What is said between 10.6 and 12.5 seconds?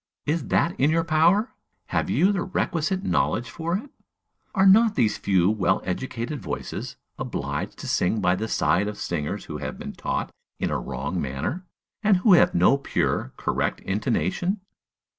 a wrong manner, and who